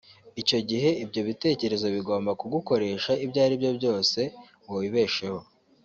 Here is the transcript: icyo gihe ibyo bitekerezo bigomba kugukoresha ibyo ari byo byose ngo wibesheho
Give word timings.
icyo 0.41 0.59
gihe 0.69 0.89
ibyo 1.03 1.21
bitekerezo 1.27 1.85
bigomba 1.95 2.31
kugukoresha 2.41 3.11
ibyo 3.25 3.39
ari 3.45 3.55
byo 3.59 3.71
byose 3.77 4.19
ngo 4.63 4.73
wibesheho 4.81 5.41